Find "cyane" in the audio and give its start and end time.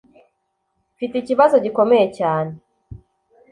2.17-2.53